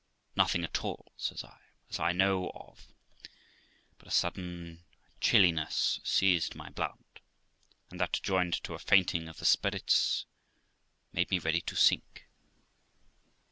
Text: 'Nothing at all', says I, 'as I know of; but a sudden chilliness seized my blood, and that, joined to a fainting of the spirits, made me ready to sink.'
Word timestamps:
'Nothing 0.35 0.63
at 0.63 0.83
all', 0.83 1.11
says 1.15 1.43
I, 1.43 1.59
'as 1.91 1.99
I 1.99 2.11
know 2.11 2.49
of; 2.55 2.87
but 3.99 4.07
a 4.07 4.09
sudden 4.09 4.83
chilliness 5.19 5.99
seized 6.03 6.55
my 6.55 6.69
blood, 6.71 7.03
and 7.91 7.99
that, 7.99 8.19
joined 8.23 8.55
to 8.63 8.73
a 8.73 8.79
fainting 8.79 9.27
of 9.29 9.37
the 9.37 9.45
spirits, 9.45 10.25
made 11.13 11.29
me 11.29 11.37
ready 11.37 11.61
to 11.61 11.75
sink.' 11.75 12.25